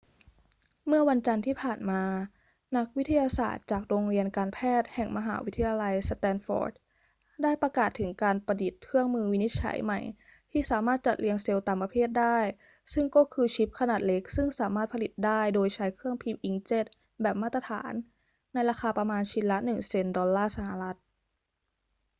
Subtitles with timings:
[0.87, 2.03] เมื่อวันจันทร์ที่ผ่านมา
[2.77, 6.71] นักวิทยาศาสตร์จากโรงเรียนการแพทย์แห่งมหาวิทยาลัยสแตนฟอร์ด
[7.43, 9.99] ได้ประกาศถึงการประดิษฐ์เครื่องมือวินิจฉัยใหม่
[10.51, 12.39] ที่สามารถจัดเรียงเซลล์ตามประเภทได้
[12.93, 16.85] ซึ่งก็คือชิปขนาดเล็กซึ่งสามารถผลิตได้โดยใช้เครื่องพิมพ์อิงค์เจ็ต
[17.21, 17.91] แบบมาตรฐาน
[18.53, 20.97] ในราคาประมาณชิ้นละหนึ่งเซ็นต์ดอลลาร์สหรัฐ